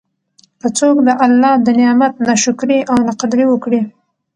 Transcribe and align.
که 0.59 0.67
څوک 0.77 0.97
د 1.07 1.09
الله 1.25 1.53
د 1.65 1.67
نعمت 1.79 2.13
نا 2.27 2.33
شکري 2.43 2.79
او 2.91 2.95
نا 3.05 3.13
قدري 3.21 3.45
وکړي 3.47 3.81